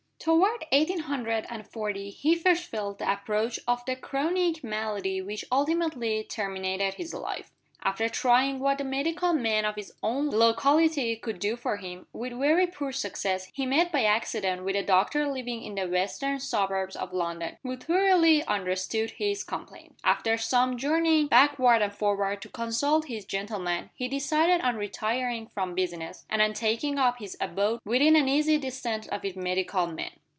[0.23, 5.43] Toward eighteen hundred and forty he first felt the approach of the chronic malady which
[5.51, 7.51] ultimately terminated his life.
[7.83, 12.37] After trying what the medical men of his own locality could do for him, with
[12.37, 16.95] very poor success, he met by accident with a doctor living in the western suburbs
[16.95, 19.95] of London, who thoroughly understood his complaint.
[20.03, 25.73] After some journeying backward and forward to consult this gentleman, he decided on retiring from
[25.73, 30.11] business, and on taking up his abode within an easy distance of his medical man.